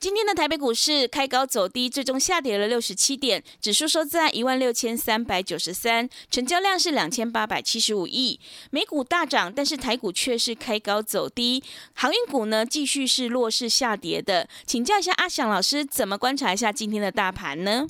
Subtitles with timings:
[0.00, 8.40] 今天的台北股市开高走低，最终下跌了六十七点，指数收在一万六千三百九十三，成交量是两千八百七十五亿。
[8.70, 14.48] 美股大涨，但是台股却是开高走低，航运股呢继续是弱势下跌的。
[14.64, 17.86] 请教一下阿翔老师，怎么观察一下今天的大盘呢？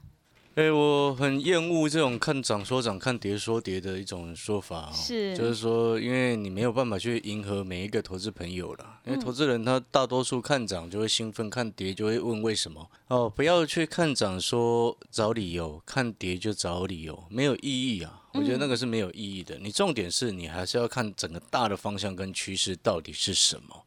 [0.56, 4.92] 哎，我很厌恶这种看涨说涨、看跌说跌的一种说法哦。
[4.92, 8.98] 是，就是说，因为你没有办法去迎合每一个投资朋友了。
[9.06, 13.30] 因为投资人他大多数看涨就会兴奋，看跌就会问为什么哦。
[13.30, 18.20] 不要去看涨说找理由，看跌就找理由，没有意义啊。
[18.32, 19.56] 我觉得那个是没有意义的。
[19.58, 23.84] 你重点是你还是要看整个大的方向跟趋势到底是什么。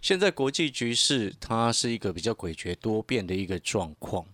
[0.00, 4.24] 现在国际局势它是一个比较诡谲多变的一个状况。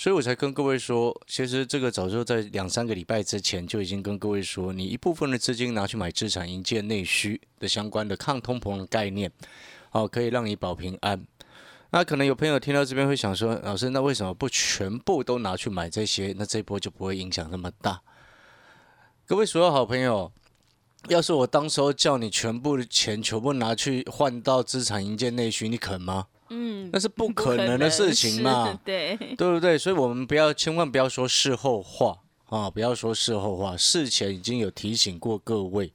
[0.00, 9.30] 所以我才跟各位说，其实这个早就在两三个礼拜之前就已经跟各位说，你一部分的资金拿去买资产，迎接内需的相关的抗通膨的概念，
[9.90, 11.22] 哦，可以让你保平安。
[11.90, 16.34] 那可能有朋友听到这边会想说，老师，那为什么不全部都拿去买这些？
[16.38, 18.00] 那这波就不会影响那么大。
[19.26, 20.32] 各位所有好朋友，
[21.08, 26.28] 要是我当时候叫你全部的钱全部拿去换到资产迎接内需，你肯吗？
[26.50, 29.78] 嗯，那是不可能的事情嘛，对对不对？
[29.78, 35.92] 所以，我们不要千万不要说事后话啊，不要说事后话，事前已经有提醒过各位。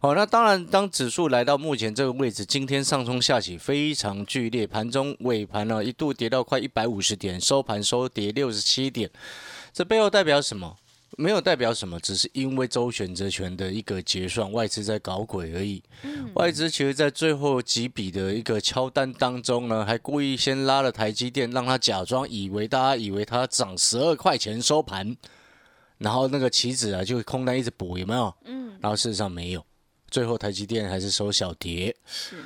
[0.00, 9.08] 好，那当然，当指数来到目前这个位置，今天上冲下起非常剧烈，盘中尾盘呢一度跌到快一百五十点，收盘收跌六十七点，
[9.72, 10.76] 这背后代表什么？
[11.18, 15.82] 没有代表什么，只是因为周选择权的一个结算，外资在搞鬼而已。
[16.34, 25.16] 外资其实，在最后几笔的一个敲单当中呢，还故意先拉了台积电，让他假装以为大家以为它涨十二块钱收盘，
[25.98, 28.34] 然后那个棋子啊就空单一直补，有没有？
[28.44, 28.78] 嗯。
[28.80, 29.64] 然后事实上没有，
[30.10, 31.94] 最后台积电还是收小跌。
[32.06, 32.36] 是。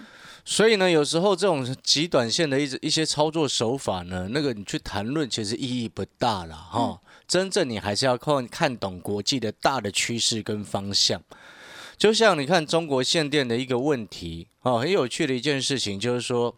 [0.44, 7.00] 所以呢，有时候这种极短线的一一些操作手法呢，那个你去谈论其实意义不大了哈。
[7.26, 11.22] 真正你还是要看看懂国际的大的趋势跟方向。
[11.96, 16.54] 就像你看中国限电的一个问题哦，很有趣的一件事情，就是说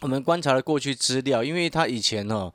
[0.00, 2.52] 我们观察了过去资料，因为它以前哦，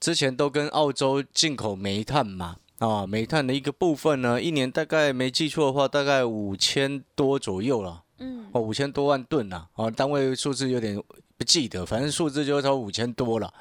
[0.00, 8.02] 之前都跟澳洲进口煤炭嘛啊，煤炭的一个部分呢，一年大概没记错的话，大概五千多左右了。
[8.18, 11.00] 嗯，哦，五千多万吨呐，哦，单位数字有点
[11.36, 13.52] 不记得，反正数字就超五千多了。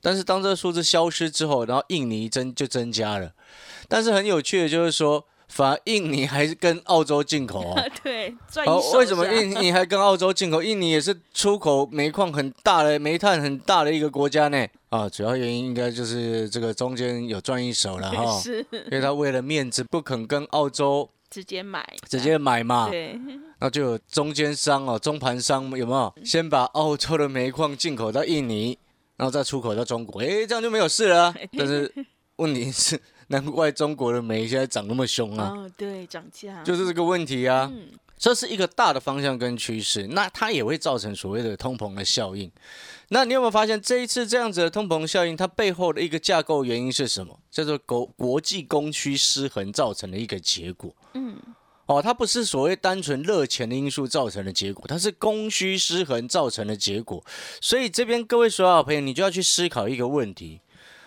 [0.00, 3.32] 但是当这个数字消失之后，然后印尼增就增加了。
[3.88, 7.82] 但是很有趣的就是说，反而印尼还是跟澳洲进口哦。
[8.02, 8.34] 对，
[8.66, 10.62] 哦，为什么印尼还跟澳洲进口？
[10.62, 14.66] 印尼也是出口煤矿很大的、煤炭很大的一个国家呢。
[14.90, 18.38] 啊，主要原因应该就是这个中间有赚一手了哈。
[18.40, 21.08] 是，因为他为了面子不肯跟澳洲。
[21.30, 23.14] 直接买，直接买嘛，对，
[23.58, 26.14] 那就有中间商哦，中盘商有没有？
[26.24, 28.78] 先把澳洲的煤矿进口到印尼，
[29.18, 31.34] 然后再出口到中国，哎，这样就没有事了。
[31.58, 31.92] 但是
[32.36, 32.98] 问题是，
[33.28, 35.52] 难怪中国的煤现在涨那么凶啊！
[35.54, 37.70] 哦，对，涨价，就是这个问题啊。
[38.16, 42.50] 这是一个大的方向跟趋势，那它也会造成所谓的通膨的效应。
[43.10, 47.38] 那你有没有发现这一次这样子的通膨效应，它背后的一个架构原因是什么？
[47.48, 50.92] 叫做国国际供需失衡造成的一个结果。
[51.14, 51.36] 嗯，
[51.88, 57.24] 哦，它不是所谓单纯热钱的因素造成的结果，它是供需失衡造成的结果。
[57.62, 60.60] 所以这边各位所有朋友，你就要去思考一个问题。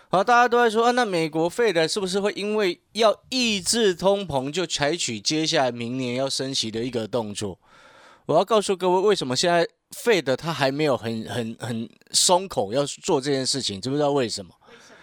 [0.09, 7.59] 好，大家都在说啊，那美国费的是不是会因为要抑制通膨，就采取接下来明年要升息的一个动作？
[8.25, 13.79] 我要告诉各位，为什么现在费的它还没有很很很松口要做这件事情？
[13.79, 14.51] 知不知道为什么？
[14.67, 14.97] 为什么？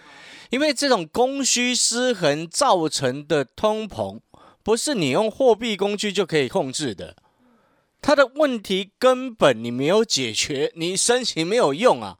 [0.49, 4.19] 因为这种供需失衡造成的通膨，
[4.69, 7.15] 不是你用货币工具就可以控制的。
[8.03, 12.17] 它的问题根本你没有解决，你申请没有用啊。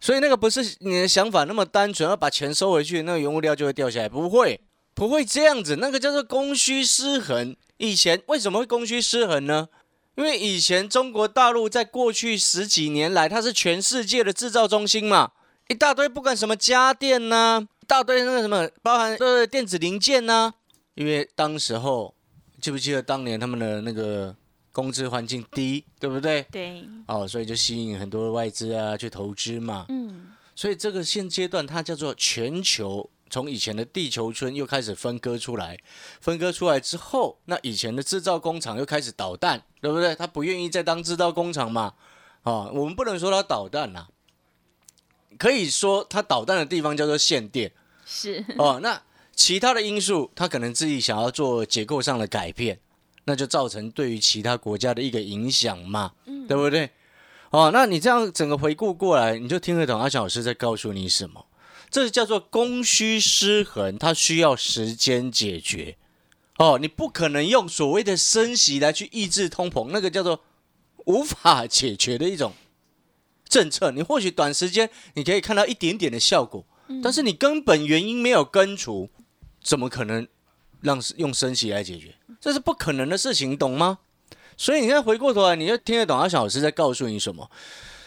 [0.00, 4.62] 所以那个不是你的想法那么单纯，要把钱收回去，那个原物料就会掉下来，不会，
[4.94, 5.76] 不会这样子。
[5.76, 7.54] 那个叫做供需失衡。
[7.76, 9.68] 以前为什么会供需失衡呢？
[10.14, 15.32] 因为以前中国大陆在过去十几年来，它是全世界的制造中心嘛，
[15.68, 20.54] 一大堆不管什么家电呐、一大堆那个什么，包含呃电子零件呐、
[20.98, 22.12] 因为当时候
[22.60, 24.34] 记不记得当年他们的那个
[24.72, 26.42] 工资环境低，对不对？
[26.50, 29.86] 对，哦，所以就吸引很多外资啊去投资嘛。
[29.90, 35.78] 嗯，所以这个现阶段它叫做全球，从以前的地球村又开始分割出来，
[36.20, 40.16] 分割出来之后，那以前的制造工厂又开始导弹，对不对？
[40.16, 41.94] 他不愿意再当制造工厂嘛。
[42.42, 44.08] 哦，我们不能说它导弹啦、
[45.38, 47.70] 可以说它导弹的地方叫做限电
[48.04, 48.80] 是，哦。
[48.82, 49.00] 那
[49.38, 52.80] 其他的因素，他可能自己想要做结构上的改变，
[53.24, 56.10] 那就造成对于其他国家的一个影响嘛，
[56.48, 56.90] 对不对？
[57.50, 61.46] 哦，那你这样整个回顾过来，你就听得懂阿翔老师在告诉你什么？
[61.88, 65.96] 这叫做供需失衡，它需要时间解决。
[66.56, 70.40] 哦，你不可能用所谓的升息来去抑制通膨，那个叫做
[71.06, 72.54] 无法解决的一种
[73.48, 73.92] 政策。
[73.92, 76.66] 你或许短时间你可以看到一点点的效果，
[77.00, 79.08] 但是你根本原因没有根除，
[79.62, 80.26] 怎么可能
[80.80, 82.14] 让用升息来解决？
[82.40, 83.98] 这是不可能的事情，懂吗？
[84.56, 87.50] 所以你现在回过头来，你就听得懂阿小老师在告诉你什么。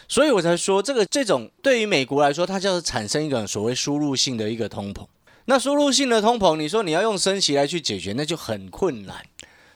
[0.08, 5.06] 所以我才说，这个这种对于美国来说，它就是产生一个所谓输入性的一个通膨。
[5.46, 9.24] 那输入性的通膨，你说你要用升息来去解决，那就很困难。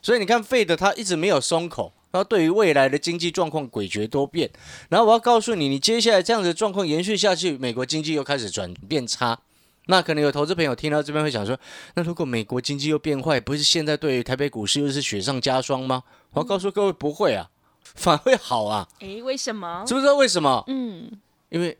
[0.02, 4.50] 所以你看，费德他一直没有松口，然后对于未来的经济状况诡谲多变。
[4.90, 9.38] 然后我要告诉你，你接下来这样子的状况延续下去，美国经济又开始转变差。
[9.86, 11.58] 那可能有投资朋友听到这边会想说，
[11.94, 16.02] 那如果美国经济又变坏，不是现在对于台北股市又是雪上加霜吗？
[16.32, 17.48] 我要告诉各位，不会啊，
[17.94, 18.88] 反而会好啊。
[19.00, 19.84] 诶，为什么？
[19.86, 20.64] 知不知道为什么？
[20.66, 21.10] 嗯，
[21.48, 21.76] 因为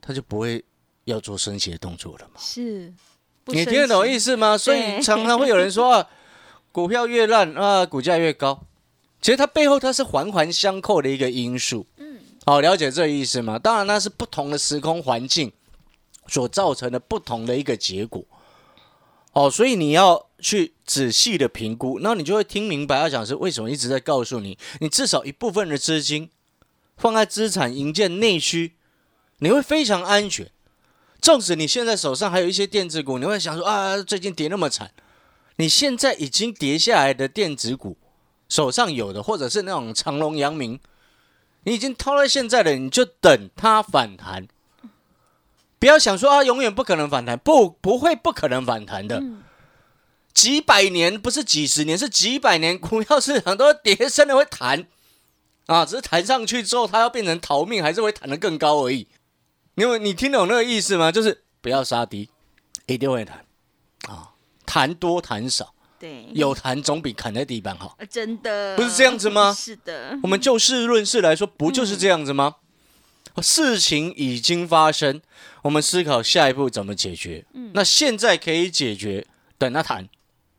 [0.00, 0.64] 他就不会
[1.04, 2.40] 要做升息的动作了嘛。
[2.40, 2.92] 是，
[3.46, 4.36] 你听得懂意思？
[4.36, 4.56] 吗？
[4.56, 6.08] 所以常常会有人说 啊，
[6.70, 8.62] 股票越烂啊，股价越高。
[9.20, 11.86] 其实它背后它是环环相扣的一个因素。
[11.96, 13.58] 嗯，好，了解这个意思吗？
[13.58, 15.52] 当然，那是不同的时空环境
[16.26, 18.24] 所造成的不同的一个结果。
[19.32, 26.28] 哦，所以你要去仔细的评估，然后你就会听明白要讲是为什么一直在告诉你，你至少一部分的资金
[26.98, 28.74] 放在资产营建内需，
[29.38, 30.50] 你会非常安全。
[31.22, 34.90] 纵使你现在手上还有一些电子股，你会想说啊，最近跌那么惨，
[35.56, 37.96] 你现在已经跌下来的电子股，
[38.50, 40.78] 手上有的或者是那种长隆、阳明，
[41.62, 44.46] 你已经套在现在的，你就等它反弹。
[45.82, 49.20] 不要想说啊，永远不可能反弹，不，不会不可能反弹的。
[50.32, 54.86] 几百年不是几十年，是几百年，股票市场都会跌升的会弹
[55.66, 59.08] 啊，只是弹上去之后，它要变成逃命，还是会弹得更高而已。
[59.74, 61.10] 因为你听懂那个意思吗？
[61.10, 62.30] 就是不要杀低，
[62.86, 63.44] 一定会弹
[64.06, 64.30] 啊，
[64.64, 67.96] 弹多弹少，对，有弹总比砍在地板好。
[67.98, 72.54] 呃真的不是这样子吗是的，我们就事论事来说，不就是这样子吗？
[73.40, 75.22] 事情已经发生，
[75.62, 77.44] 我们思考下一步怎么解决。
[77.54, 79.26] 嗯那现在可以解决，
[79.56, 80.08] 等他谈。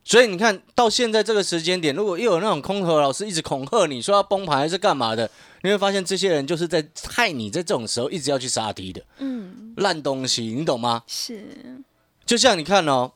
[0.06, 5.30] 所以你看到现在这个时间点，如果又有那种空头老师一直恐吓你说要崩盘还是干嘛的，
[5.62, 11.04] 你会发现这些人就是在害你在这种时候一直要去杀低的嗯，烂东西，你懂吗？
[11.08, 11.82] 是，
[12.26, 13.14] 就像你看哦，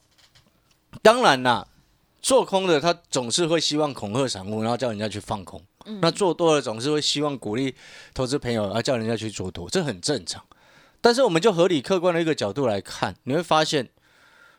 [1.01, 1.67] 当然啦，
[2.21, 5.61] 做空的他总是会希望恐吓散户，然后叫人家去放空。
[6.01, 7.73] 那做多了总是会希望鼓励
[8.13, 10.43] 投资朋友，而叫人家去做多，这很正常。
[10.99, 13.89] 但是我们就合理客观的一个角度来看，你会发现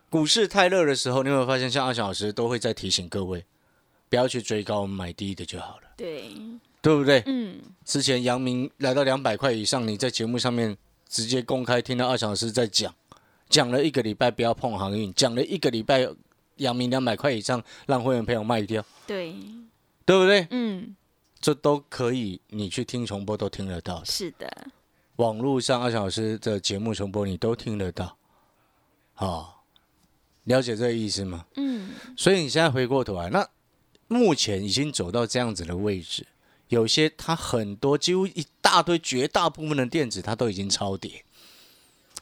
[0.08, 3.44] 股市太热的时候，你有没有发现像阿翔老师都会在提醒各位，
[4.08, 6.32] 不要去追高，我们买低的就好了，对，
[6.80, 7.22] 对不对？
[7.26, 10.76] 嗯，之前阳明来到两百块以上，你在节目上面
[11.08, 12.94] 直接公开听到阿翔老师在讲，
[13.48, 16.08] 讲了一个礼拜不要碰航运，讲了一个礼拜
[16.56, 19.34] 阳明两百块以上让会员朋友卖掉，对，
[20.06, 20.46] 对不对？
[20.50, 20.94] 嗯，
[21.40, 24.06] 这都可以，你去听重播都听得到的。
[24.06, 24.68] 是的，
[25.16, 28.16] 网络上阿翔老师的节目重播你都听得到，
[29.16, 29.48] 哦，
[30.44, 31.46] 了解这个意思吗？
[31.56, 33.48] 嗯，所以你现在回过头来，那
[34.08, 36.26] 目前已经走到这样子的位置，
[36.68, 41.24] 有些它很多几乎一大堆绝大部分的电子它都已经超跌，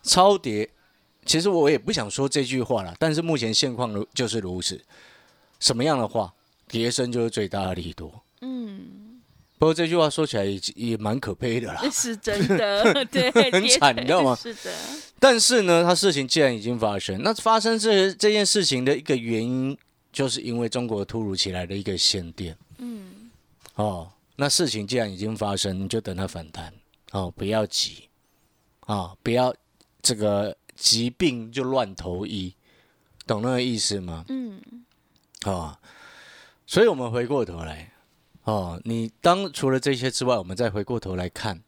[0.03, 0.71] 超跌。
[1.25, 4.81] 其实我也不想说这句话了，但是目前现况如就是如此。
[5.59, 6.33] 什么样的话，
[6.69, 8.23] 跌升就是最大的利多。
[8.43, 9.06] 嗯，
[9.59, 11.83] 不过这句话说起来也也蛮可悲的啦。
[11.91, 14.35] 是真的， 对，很惨你知道吗？
[14.35, 14.71] 是的，
[15.19, 19.77] 但是呢，它事情既然已经发生，那发生这这件事情的一个原因，
[20.13, 22.57] 就是因为中国突如其来的一个限电。
[22.79, 23.31] 嗯，
[23.77, 26.73] 哦，那事情既然已经发生，你就等它反弹。
[27.13, 28.09] 哦，不要急。
[28.81, 29.53] 啊、不要
[30.01, 32.55] 这个疾病就乱投医，
[33.27, 34.25] 懂那个意思吗？
[34.29, 34.61] 嗯，
[35.43, 35.77] 啊、
[36.69, 37.91] 所以我们回过头来，
[38.47, 41.63] 哦，你当除了这些之外，我们再回过头来看，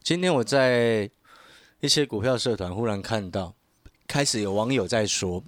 [0.00, 1.10] 今天我在
[1.80, 3.52] 一些股票社团忽然看到
[4.06, 5.42] 开始有网友在说，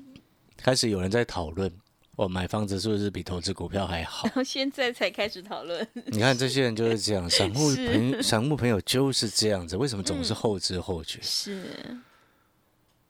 [0.56, 1.73] 开始有人在讨论，
[2.16, 4.26] 我买房子是不是比投资股票还好？
[4.26, 11.20] 然 后现在才开始讨论，你看这些人就是这样， 散户朋散户朋友就是这样子，为什么总是后知后觉？
[11.23, 11.64] 是，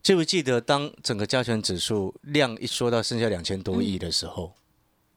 [0.02, 4.52] 记不记得当整个加权指数量一说到剩下两千多亿的时候，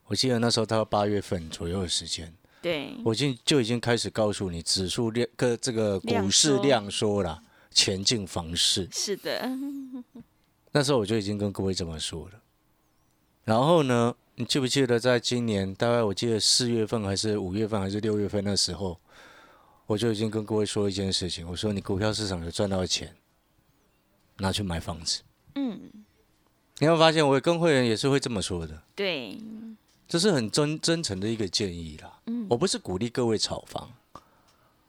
[0.09, 8.89] 我记得那时候到八月份左右的时间，对，我已经就已经开始告诉你，指数量个这个股市量缩了，前进房市。
[8.91, 9.47] 是的，
[10.73, 12.41] 那时候我就已经跟各位这么说了。
[13.43, 18.99] 然后呢，你记不记得在今年大概我记得四月份还是五月份还是六月份那时候，
[19.85, 23.15] 我就已经跟各位说一件事情，我说你股票市场有赚到钱，
[24.37, 25.21] 拿去买房子。
[25.53, 25.79] 嗯，
[26.79, 29.37] 你有没有发现，我跟会员也是会这么说的，对，
[30.09, 32.19] 这是很真真诚的一个建议啦。
[32.25, 33.93] 嗯我不是鼓励各位炒房，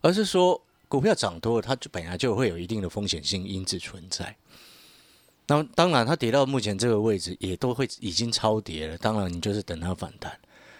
[0.00, 4.35] 而是说股票涨多了，它就本来就会有一定的风险性因子存在。
[5.47, 8.97] 那当然，它跌到目前这个位置，也都会已经超跌了。
[8.97, 10.39] 当然，你就是等它反弹。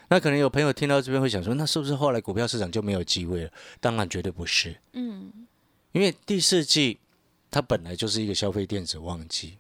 [0.09, 3.51] 那可能有朋友听到这边会想说，那是不是后来股票市场就没有机会了？
[3.81, 4.77] 当然，绝对不是。
[4.93, 5.31] 嗯，
[5.93, 6.99] 因为第四季
[7.51, 9.59] 它本来就是一个消费电子旺季，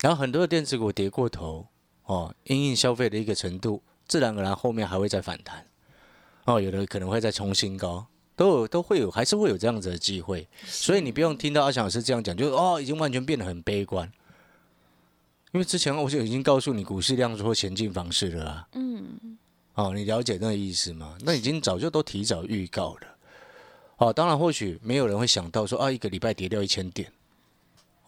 [0.00, 1.66] 然后很多的电子股跌过头
[2.08, 5.66] 哦，因应消费的一个程度，自然而然后面还会再反弹
[6.44, 10.48] 哦，有的可能会再冲新高，都有都会有，还是会有这样子的机会。
[10.64, 14.10] 所以你不用听到阿翔老师这样讲，就是哦，已经完全变得很悲观。
[15.52, 19.38] 因为之前我就已经告诉你股市量缩前进方式了啊，嗯，
[19.74, 21.16] 哦，你了解那个意思吗？
[21.20, 23.16] 那已经早就都提早预告了。
[23.98, 27.12] 哦，当然或许没有人会想到说啊，一个礼拜跌掉一千点，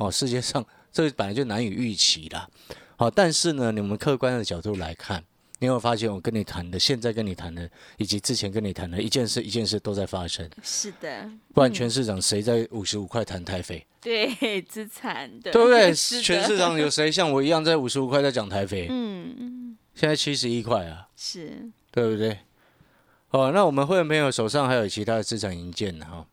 [0.00, 2.48] 哦，世界上这个本来就难以预期啦。
[2.96, 5.22] 好、但是呢，你们客观的角度来看，
[5.58, 15.92] 你有发现我跟你谈的，现在跟你谈的，以及之前跟你谈的一件事一件事都在发生，是的，不然全市场谁在五十五块谈台肥，对，资产的，对不对？
[15.94, 18.88] 全市场有谁像我一样在五十五块在讲台肥？
[18.90, 21.08] 嗯，嗯现在七十一块啊。
[21.14, 22.38] 是，对不对？
[23.30, 26.26] 哦，那我们会员朋友手上还有其他的资产银件呢，哈，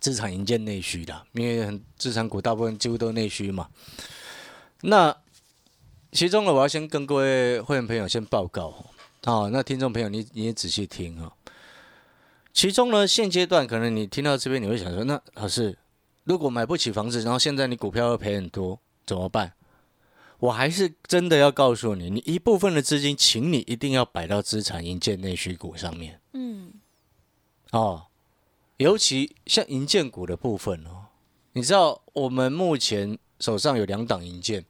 [0.00, 3.68] 资产营建内需的，因为很资产股大部分几乎都是内需嘛。
[4.82, 5.16] 那
[6.12, 8.86] 其中呢，我要先跟各位会员朋友先报告哦，
[9.26, 11.30] 哦那听众朋友你你也仔细听、哦。
[12.52, 15.78] 其中呢，现阶段可能你听到这边，你会想说，那老师，
[16.24, 19.52] 如果买不起房子，然后现在你股票要赔很多，怎么办？
[20.38, 26.72] 我还是真的要告诉你，你一部分的资金，请你一定要摆到资产营建内需股上面嗯，
[27.72, 28.06] 哦。
[28.80, 31.04] 尤其像银建股的部分哦，
[31.52, 34.64] 你知道我们目前手上有两档银建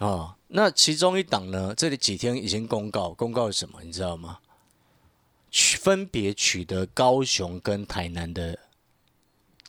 [0.00, 3.80] 哦，那其中一档呢，这里几天已经公告，公告什么？
[3.84, 4.38] 你知道吗？
[5.52, 8.58] 取分别取得高雄跟台南的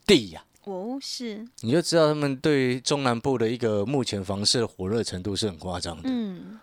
[0.07, 6.03] 地呀、哦，是，你就知道他们对中南部的一个目前房市的火热程度是很夸张的。
[6.05, 6.59] 嗯，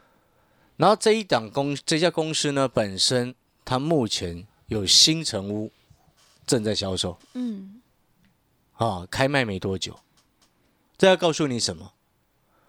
[0.76, 3.32] 然后这一档公这家公司呢，本身
[3.64, 5.70] 它目前有新城屋
[6.48, 7.16] 正在销售。
[7.34, 7.80] 嗯，
[8.72, 10.00] 啊，开卖没多久。
[10.96, 11.92] 这要告诉你什么？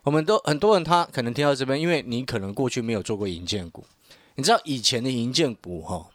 [0.04, 3.86] 我们都很多人他可能听到这边，因为你可能过去没有做过银建股，
[4.36, 6.10] 你知道以前的银建股哈，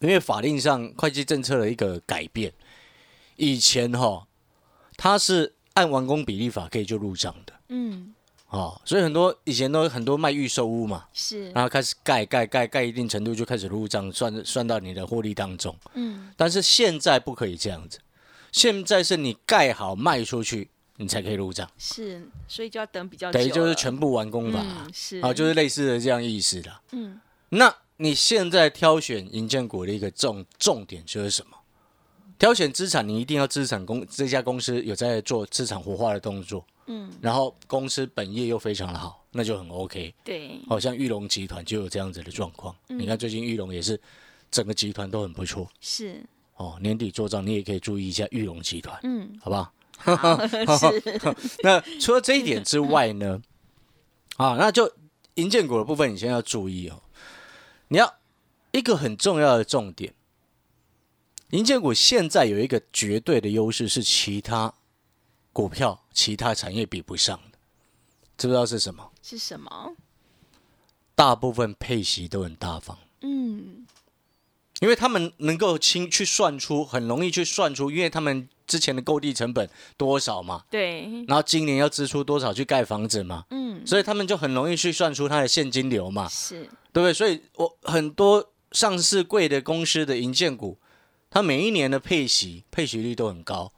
[0.00, 2.52] 因为法令上会计政策的一个改变，
[3.36, 4.26] 以前哈
[4.96, 7.52] 它是按完工比例法可以就入账的。
[7.68, 8.13] 嗯，
[8.54, 15.76] 哦，所以很多以前都很多卖预售屋嘛，是，然后开始盖盖盖盖一定程度就开始入账，算算到你的获利当中。
[15.94, 17.98] 嗯，但是现在不可以这样子，
[18.52, 20.68] 现在是你盖好卖出去，
[20.98, 26.70] 你才可以入账，是，所以就要等比较久等于就是全部完工吧啊嗯，是，啊，就是类似的这样意思的。
[26.92, 31.56] 嗯，那你现在挑选银建股的一个重重点就是什么？
[32.38, 40.14] 挑选资产，你一定要资产公这家公司有在做资产活化的动作，嗯，然后公司本业又非常的好，那就很 OK。
[40.24, 42.74] 对，好、像玉龙集团就有这样子的状况。
[42.88, 44.00] 嗯你看最近玉龙也是
[44.50, 46.22] 整个集团都很不错是，
[46.56, 46.76] 哦。
[46.80, 49.72] 年底做账你也可以注意一下玉龙集团，嗯，好不好？
[49.96, 51.02] 好， 是，
[51.62, 53.40] 那除了这一点之外呢，
[54.36, 54.92] 啊，那就
[55.34, 57.00] 银建股的部分，你先要注意哦。
[57.88, 58.14] 你要
[58.72, 60.12] 一个很重要的重点，
[61.50, 64.74] 银建股现在有一个绝对的优势，是其他
[65.54, 67.58] 股票、其他产业比不上的，
[68.36, 69.10] 知不知道是什么？
[69.22, 69.94] 是什么？
[71.14, 72.98] 大部分配息都很大方。
[73.20, 73.86] 嗯，
[74.80, 87.14] 因为他们能够清去算出，很容易去算出，因为他们之前的购地成本多少嘛，对，然后今年要支出多少去盖房子嘛，嗯，所以他们就很容易去算出它的现金流嘛，是，对不对？
[87.14, 90.78] 所以我很多上市贵的公司的银建股，
[91.30, 93.72] 它每一年的配息配息率都很高，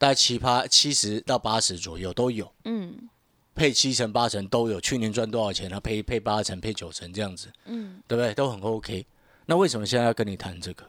[0.00, 3.06] 大概七八七十到八十左右都有，嗯
[3.54, 4.80] 配七成八成都有。
[4.80, 5.78] 去年赚多少钱啊？
[5.78, 8.32] 配配八成，配九成这样子，嗯对不对？
[8.32, 9.06] 都很 OK。
[9.44, 10.88] 那为什么现在要跟你谈这个？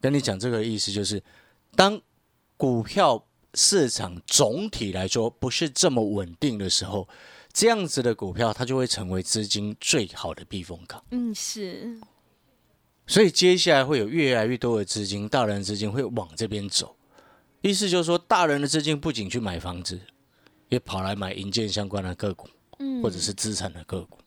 [0.00, 1.22] 跟你讲这个意思就是，
[1.76, 2.00] 当
[2.56, 3.24] 股票
[3.54, 7.08] 市场总体来说不是这么稳定的时候，
[7.52, 11.00] 这样子的股票它就会成为资金最好的避风港。
[11.12, 11.96] 嗯，是，
[13.06, 16.96] 所以接下来会有越来越多的资金，大人资金会往这边走。
[17.62, 20.00] 意思就是说，大人的资金不仅去买房子，
[20.68, 22.48] 也跑来买银建相关的个股，
[22.78, 24.18] 嗯，或者是资产的个股。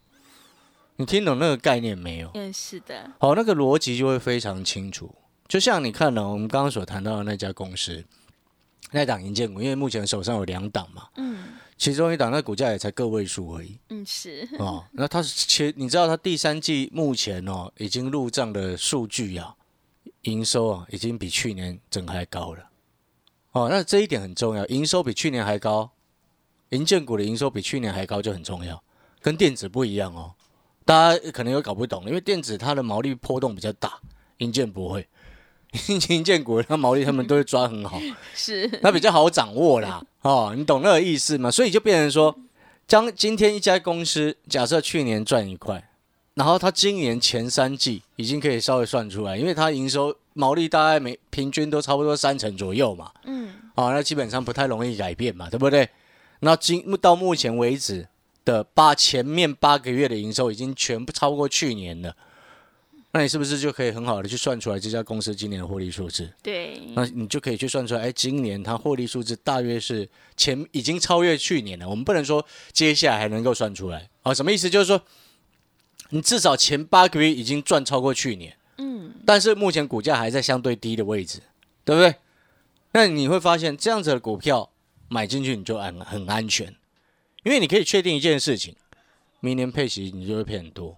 [0.96, 2.30] 你听懂那个概念没有？
[2.36, 5.14] 嗯，是的，好，那个逻辑就会非常清楚。
[5.48, 8.04] 就像你看呢，我们刚刚所谈到的那家公司，
[8.92, 14.86] 那档银建股，因为目前手上有两档嘛，嗯其中一档那股价也才个位数而已嗯是，哦。
[14.92, 19.56] 那它是其你知道它第三季目前哦已经入账的数据啊，
[20.22, 22.64] 营收啊已经比去年整还高了。
[23.54, 25.90] 哦，那这一点很重要，营收比去年还高，
[26.70, 28.84] 银建股的营收比去年还高就很重要，
[29.22, 30.34] 跟电子不一样哦。
[30.86, 34.00] 大家可能有搞不懂，因为电子它的毛利波动比较大，
[34.38, 35.08] 银建不会。
[36.10, 38.00] 银建股它毛利他们都会抓很好，
[38.36, 40.04] 是，那比较好掌握啦。
[40.22, 41.50] 哦，你懂那个意思吗？
[41.50, 42.36] 所以就变成说，
[42.88, 45.90] 将今天一家公司假设去年赚一块，
[46.36, 53.12] 然后它今年前三季已经可以稍微算出来，因为它营收毛利大概每平均都差不多三成左右嘛。
[53.26, 55.90] 嗯哦，那基本上不太容易改变嘛，对不对？
[56.40, 58.08] 那今到目前为止
[58.46, 62.16] 的八前面八个月的营收已经全部超过去年了，
[63.14, 66.30] 那你是不是就可以很好的去算出来这家公司今年的获利数字？
[66.44, 71.88] 对，那你就可以去算出来，哎，今年它获利数字大约是前已经超越去年了。
[71.88, 74.70] 我们不能说接下来还能够算出来啊，什么意思？
[74.70, 75.02] 就是说
[76.10, 79.14] 你至少前八个月已经赚超过去年，嗯。
[79.26, 81.40] 但是目前股价还在相对低的位置，
[81.84, 82.16] 对不对？
[82.94, 84.70] 那你会发现这样子的股票
[85.08, 86.76] 买进去你就安很安全，
[87.44, 88.76] 因为你可以确定一件事情，
[89.40, 90.98] 明年配息你就会配很多，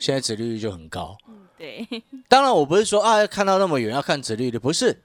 [0.00, 1.16] 现在殖利率就很高。
[1.28, 1.84] 嗯对，
[2.28, 5.02] 当然，我不是说啊看到那么远要看殖利率，不是，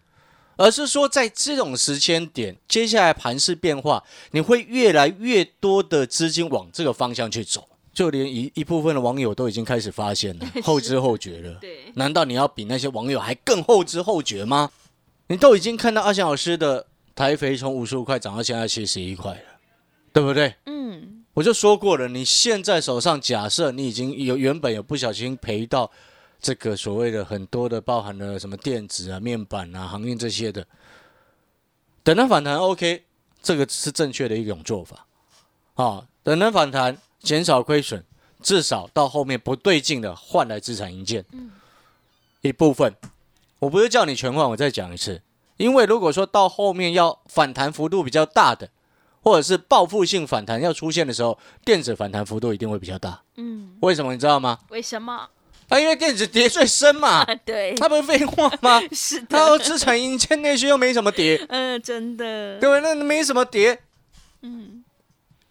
[0.56, 11.60] 而是说在这种时间点，接下来盘势变化，你会越来越多的资金往这个方向去走，就连一一部分的网友都已经开始发现了， 后知后觉了。
[11.62, 14.72] 对，难道你要比那些网友还更后知后觉吗？
[15.28, 19.40] 你都已经看到阿翔老师的台肥从五十五块涨到现在七十一块了，
[20.12, 20.56] 对不对？
[20.66, 25.90] 嗯我就说过了，你现在手上假设你已经有原本有不小心赔到
[26.40, 30.68] 这个所谓的很多的包含了什么电子啊、面板啊、航运这些的，
[32.04, 33.04] 等它反弹 OK，
[33.42, 35.08] 这个是正确的一种做法
[35.74, 36.06] 啊。
[36.22, 38.04] 等它反弹，减少亏损，
[38.44, 41.26] 至少到后面不对劲的换来资产营建，
[42.42, 42.94] 一部分。
[43.58, 45.24] 我不是叫你全换，我再讲一次，
[45.58, 48.70] 因为如果说到后面要反弹幅度比较大的。
[49.26, 53.22] 或者是报复性反弹要出现的时候，电子反弹幅度一定会比较大。
[53.38, 54.60] 嗯，为什么你知道吗？
[54.68, 55.30] 为什么？
[55.70, 58.82] 啊，因为电子跌最深嘛， 啊，对，它不是废话吗？
[58.92, 62.82] 是它要的，资产营建那些又没什么跌， 嗯，真的，对？
[62.82, 63.80] 那没什么跌，
[64.42, 64.83] 嗯，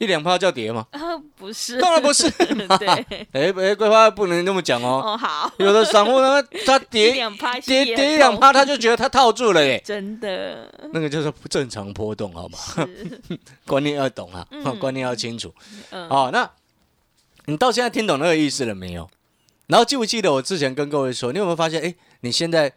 [0.03, 0.85] 一两趴叫跌吗？
[0.91, 1.01] 呃，
[1.38, 2.75] 不是，当然不是嘛。
[2.77, 2.88] 对，
[3.31, 5.01] 哎哎，桂花不能这么讲哦。
[5.05, 12.59] 哦，好，有的散户呢，他一跌两趴跌跌一两趴，他就觉得他套住了耶，真的那个就是不正常波动，好吗？
[12.75, 13.09] 是，
[13.65, 15.55] 观念要懂啊，嗯观念要清楚。
[15.91, 16.51] 嗯，哦，那
[17.45, 19.09] 你到现在听懂那个意思了没有？
[19.69, 21.81] 然后记不记得我之前跟各位说，你有没有发现？
[21.81, 22.73] 哎，你现在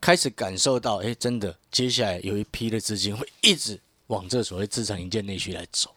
[0.00, 5.90] 开始感受到，哎，真的，接下来有一批的资金会一直往这所谓资产营建内需来走。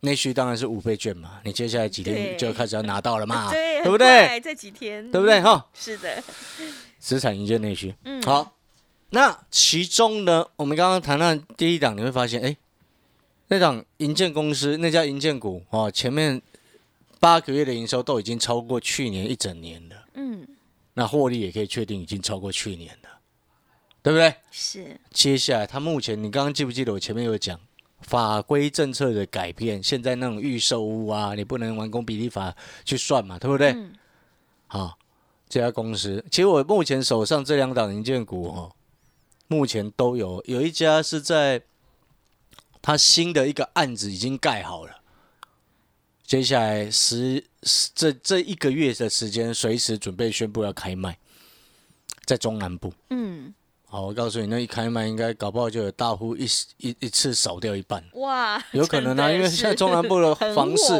[0.00, 4.28] 内需当然是五倍券嘛，你接下来几天对就开始要拿到了嘛， 对，对不对？
[4.28, 4.40] 对？
[4.40, 5.40] 这几天，对不对？？
[5.40, 6.22] 哈，是的，
[6.98, 7.94] 资产营建内需。
[8.04, 8.56] 嗯，，好，
[9.10, 12.56] 那其中呢，我们刚刚谈到第一档，你会发现，哎，
[13.48, 16.40] 那档银建公司那家银建股哦，前面
[17.18, 20.46] 八个月的营收都已经超过去年一整年了，嗯，
[20.94, 23.08] 那获利也可以确定已经超过去年了，
[24.00, 24.32] 对不对？
[24.52, 27.58] 是，接下来，它目前你刚刚记不记得我前面有讲
[28.00, 29.82] 法规政策的改变？
[29.82, 33.72] 现在那种预售屋啊，你不能完工比例法去算嘛，对不对？
[33.72, 33.92] 嗯，
[34.66, 34.98] 好，
[35.48, 38.72] 这家公司，其实我目前手上这两档银建股哦，
[39.46, 41.62] 目前都有，有一家是在
[42.80, 45.00] 它新的一个案子已经盖好了，
[46.24, 51.18] 接下来十十这这一个月的时间，随时准备宣布要开卖，
[52.24, 52.92] 在中南部。
[53.10, 53.52] 嗯，
[53.90, 56.44] 好，我告诉你，那一开卖应该搞不好就有大户一
[56.76, 60.92] 一一次少掉一半，哇，有可能啊，因为现在 中南部的房市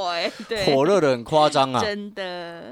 [0.64, 1.80] 火热的很夸张啊。
[1.84, 2.62] 真的，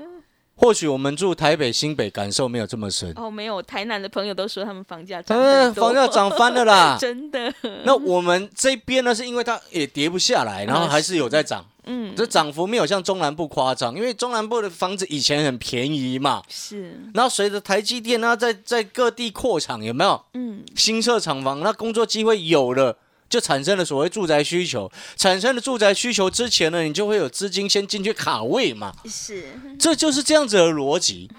[0.54, 6.96] 或许我们住台北、新北感受没有这么深，哦，没有，台南的朋友都说他们房价涨嗯，房价涨翻了啦。
[6.98, 7.52] 真的，
[7.84, 11.75] 那我们这边呢，是因为它也跌不下来，然后还是有在涨，嗯，
[12.16, 16.42] 这涨幅没有像中南部夸张，因为中南部的房子以前很便宜嘛。
[16.48, 21.60] 是，然后随着台积电啊，在在各地扩厂，有没有嗯，新设厂房？
[21.60, 24.90] 那工作机会有了，就产生了所谓住宅需求。
[25.16, 28.92] 产生了住宅需求之前呢，你就会有资金先进去卡位嘛。
[29.04, 29.44] 是，
[29.78, 31.30] 这就是这样子的逻辑。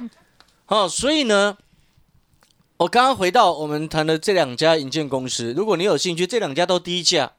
[0.67, 1.57] 哦，所以呢，
[2.77, 7.31] 我刚刚回到我们谈的这两家银建公司，如果你有兴趣，这两家都低价，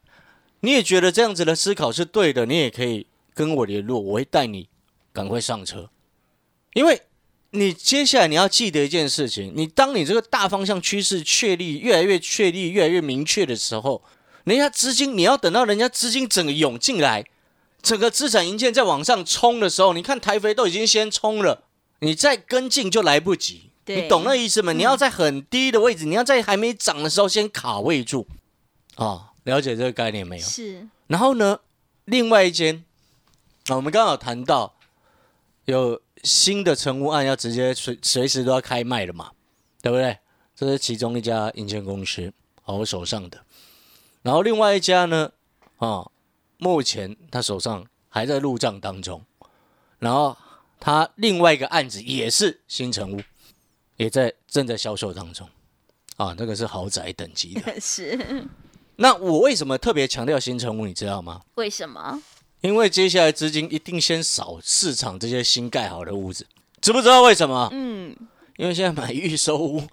[0.61, 4.69] 你也觉得这样子的思考是对的，你也可以跟我联络，我会带你
[5.13, 5.91] 赶快上车，
[6.75, 7.03] 因为
[7.51, 14.03] 你接下来你要记得一件事情，你当你这个大方向趋势确立越来越确立、越来越明确的时候，
[14.45, 17.25] 人家资金你要等到人家资金整个涌进来，
[17.81, 21.65] 整个资产银建在往上冲的时候，你看台肥都已经先冲了，
[22.01, 23.71] 你再跟进就来不及。
[23.87, 24.75] 你懂那意思吗？
[24.75, 28.27] 你要在很低的位置，你要在还没涨的时候先卡位住
[28.97, 30.45] 啊、了解这个概念没有？
[30.45, 31.61] 是，然后呢，
[32.05, 32.85] 另外一间
[33.69, 34.77] 啊，我们刚好谈到
[35.65, 39.33] 有新的成屋案要直接随随时都要开卖了嘛，
[39.81, 40.19] 对不对？
[40.55, 42.31] 这是其中一家银建公司，
[42.65, 43.43] 啊，我手上的。
[44.21, 45.33] 然后另外一家呢，
[45.79, 46.11] 啊，
[46.59, 49.25] 目前他手上还在入账当中，
[49.99, 50.37] 然后
[50.79, 53.23] 他另外一个案子也是新成屋，
[53.97, 55.49] 也在正在销售当中，
[56.17, 57.79] 啊，那个是豪宅等级的。
[57.81, 58.47] 是，
[59.01, 61.43] 那我为什么特别强调新成屋，你知道吗？
[61.55, 62.21] 为什么？
[62.61, 66.45] 因为接下来资金一定先扫市场这些新盖好的屋子，
[66.81, 67.69] 知不知道为什么？
[67.73, 68.17] 嗯，
[68.57, 69.85] 因为现在买预售屋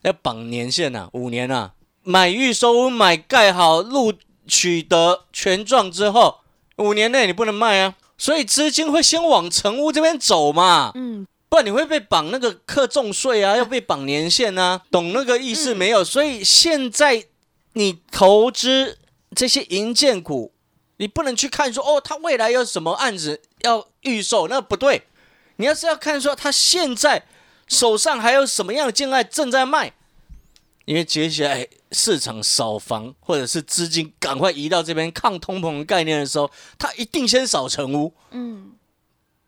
[0.00, 4.14] 要绑年限呐、五年呐、买预售屋买盖好录
[4.46, 6.38] 取得权状之后，
[6.76, 16.02] 五年内你不能卖啊，所以资金会先往成屋这边走嘛，嗯，不然你会被绑那个课重税啊， 要被绑年限啊，懂那个意思没有？
[16.02, 17.22] 所以现在
[17.76, 18.96] 你投资
[19.34, 20.54] 这些银建股，
[20.96, 25.02] 你不能去看说哦，它未来有什么案子要预售，那不对。
[25.56, 27.24] 你要是要看说它现在
[27.66, 29.92] 手上还有什么样的建案正在卖，
[30.86, 38.14] 因为接下来市场扫房或者是资金赶快移到这边抗通膨的概念的时候，它一定先扫成屋。
[38.30, 38.72] 嗯，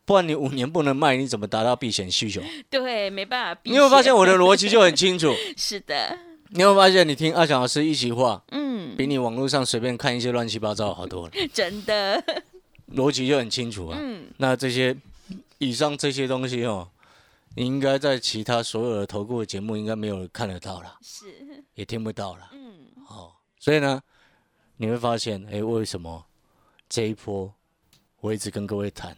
[0.04, 2.42] 不然你五年不能卖，你怎么达到避险需求？
[2.68, 5.34] 对，没办法避你有发现我的逻辑就很清楚？
[5.56, 6.18] 是的，
[6.50, 12.22] 你有没有发现你听阿翔老师一席话，嗯，比你网络上随便看一些乱七八糟好多了， 真的，
[12.94, 13.98] 逻辑就很清楚啊。
[14.00, 14.96] 嗯，那这些
[15.58, 16.88] 以上这些东西哦，
[17.54, 21.26] 你应该在其他所有的投顾的节目应该没有人看得到了，是，
[21.74, 22.48] 也听不到了。
[22.52, 24.02] 嗯，哦，所以呢，
[24.78, 26.24] 你会发现，哎，为什么
[26.88, 27.52] 这一波
[28.20, 29.14] 我一直跟各位谈，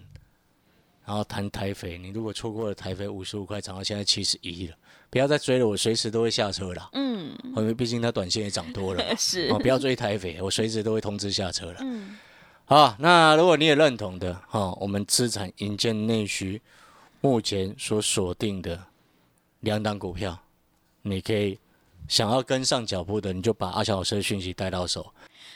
[1.11, 4.77] 然后谈台肥，你如果错过了台肥五十五块涨到现在七十一了，
[5.11, 6.89] 不要再追了，我随时都会下车了。
[6.93, 11.79] 嗯，因为毕竟它短线也涨多了嘛， 是哦，，不要追台肥，我随时都会通知下车了。
[11.81, 12.17] 嗯，
[12.65, 16.63] 好，那如果你也认同的，哈、哦，我们资产营建内需
[17.21, 18.81] 目前所锁定的
[19.63, 20.39] 两档股票，
[21.03, 21.59] 你可以
[22.07, 25.13] 想要跟上脚步的，你就把阿强老师的讯息带到手。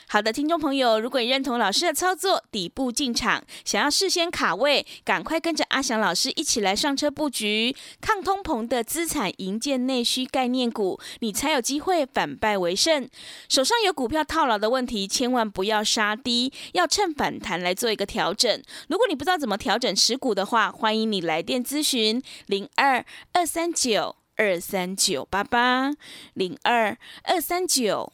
[0.07, 13.09] 好的，听众朋友，如果你认同老师的操作，底部进场，想要事先卡位，赶快跟着阿翔老师一起来上车布局抗通膨的资产营建内需概念股，你才有机会反败为胜。
[13.49, 18.61] 手上有股票套牢的问题，千万不要杀低，要趁反弹来做一个调整。
[18.87, 25.91] 如果你不知道怎么调整持股的话，欢迎你来电咨询零二二三九二三九八八
[26.35, 28.13] 零二二三九。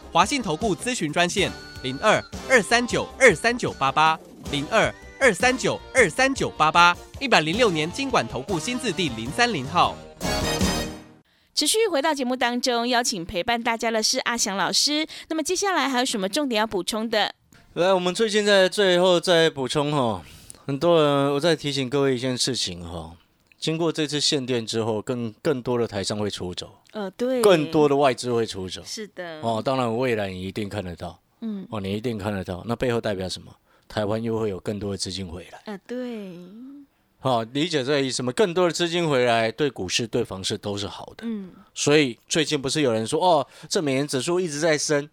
[0.11, 1.49] 华信投顾咨询专线
[1.83, 4.19] 零二二三九二三九八八
[4.51, 9.95] 零二二三九二三九八八，一百零六年经管投顾新字第零三零号。
[11.55, 15.07] 持续回到节目当中，邀请陪伴大家的是阿翔老师。
[15.29, 17.33] 那么接下来还有什么重点要补充的？
[17.75, 20.21] 来，我们最近在最后再补充哈，
[20.65, 23.11] 很多人我再提醒各位一件事情哈，
[23.61, 28.81] 经过这次限电之后，更更多的台商会出走，呃，对，更多的外资会出走。
[28.83, 32.63] 是的，哦，当然未来你一定看得到，嗯，哦，你一定看得到。
[32.65, 33.55] 那背后代表什么？
[33.87, 35.61] 台湾又会有更多的资金回来。
[35.65, 36.31] 呃，对，
[37.19, 38.31] 好、理解这个意思吗？
[38.31, 41.23] 更多的资金回来，对股市、对房市都是好的。
[41.27, 45.07] 嗯，所以最近不是有人说，哦，这美元指数一直在升，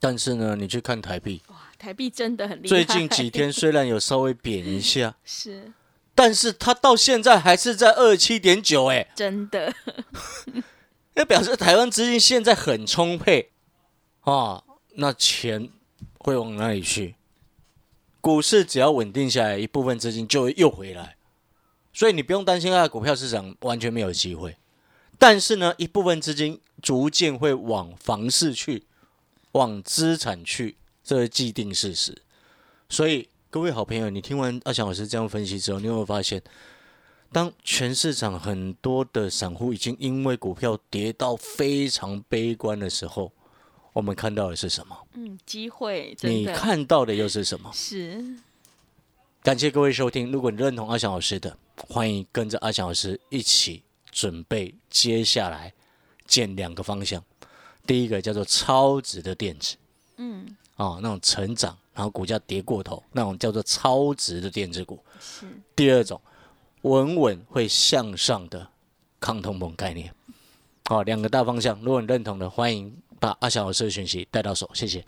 [0.00, 2.68] 但是呢，你去看台币，哇，台币真的很厉害。
[2.68, 5.70] 最近几天虽然有稍微贬一下， 是
[6.14, 9.74] 但是它到现在还是在二七点九，哎，真的，
[11.14, 13.50] 那表示台湾资金现在很充沛
[14.20, 14.62] 啊，
[14.96, 15.70] 那钱
[16.18, 17.16] 会往哪里去？
[18.20, 21.16] 股市只要稳定下来，一部分资金就会又回来，
[21.92, 24.56] 所以你不用担心啊，股票市场完全没有机会。
[25.18, 28.86] 但是呢，一部分资金逐渐会往房市去，
[29.52, 32.22] 往资产去，这是既定事实。
[32.88, 36.42] 所以各位好朋友，你听完阿翔老师这样分析之后，你有没有发现？
[37.30, 43.30] 当全市场很多的散户已经因为股票跌到非常悲观的时候，
[43.92, 45.06] 我们看到的是什么？
[45.12, 47.70] 嗯，机会你看到的又是什么？
[47.72, 48.24] 是
[49.40, 50.32] 感谢各位收听。
[50.32, 55.72] 如果你认同阿翔老师的，欢迎跟着阿翔老师一起准备接下来
[56.26, 57.22] 建两个方向。
[57.86, 59.76] 第一个叫做超值的电子，
[60.16, 64.98] 嗯啊、那种成长，然后股价跌过头，那种叫做超值的电子股。
[65.20, 66.20] 是第二种，
[66.82, 68.68] 稳稳会向上的
[69.20, 70.12] 抗通膨概念。
[70.86, 75.04] 好、两个大方向，如果你认同的，欢迎把阿翔老师的讯息带到手，谢谢。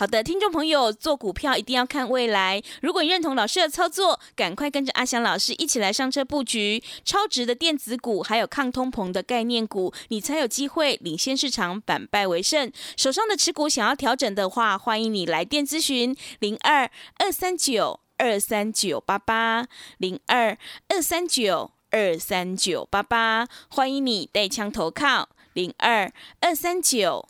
[0.00, 2.62] 好的，听众朋友，做股票一定要看未来。
[2.80, 12.72] 如果你认同老师的操作，赶快跟着阿翔老师一起来上车布局超值的电子股，还有抗通膨的概念股，你才有机会领先市场，反败为胜。
[12.96, 19.66] 手上的持股想要调整的话，欢迎你来电咨询零二二三九二三九八八
[19.98, 20.56] 零二
[20.88, 26.10] 二三九二三九八八，欢迎你带枪投靠零二
[26.40, 27.29] 二三九。